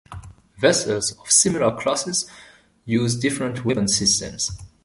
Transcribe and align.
Vessels 0.59 1.11
of 1.19 1.31
similar 1.31 1.77
classes 1.79 2.25
use 2.85 3.15
different 3.15 3.63
weapons 3.63 3.95
systems. 3.95 4.51